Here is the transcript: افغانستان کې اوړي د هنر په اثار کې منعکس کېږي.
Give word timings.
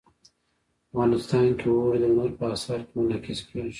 افغانستان 0.89 1.47
کې 1.59 1.67
اوړي 1.71 1.97
د 2.01 2.05
هنر 2.11 2.29
په 2.39 2.45
اثار 2.53 2.79
کې 2.87 2.93
منعکس 2.97 3.39
کېږي. 3.47 3.69